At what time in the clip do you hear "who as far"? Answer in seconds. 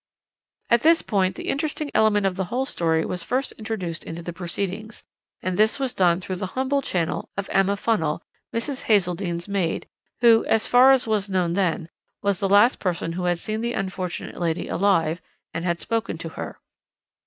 10.21-10.91